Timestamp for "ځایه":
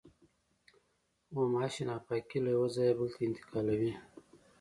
2.75-2.93